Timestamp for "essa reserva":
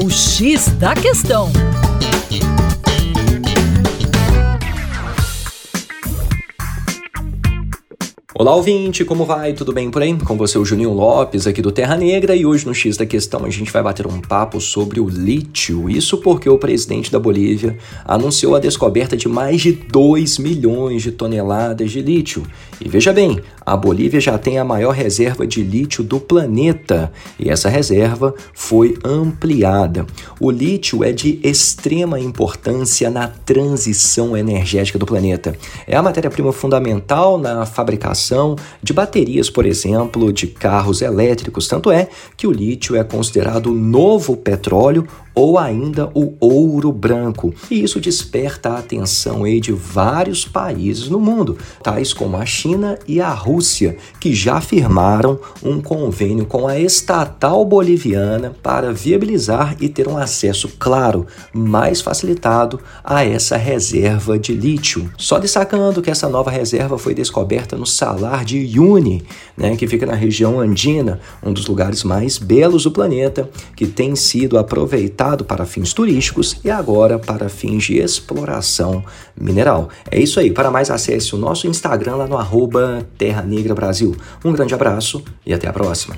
27.50-28.32, 63.24-64.36